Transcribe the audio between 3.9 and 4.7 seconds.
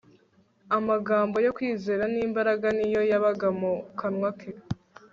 kanwa ke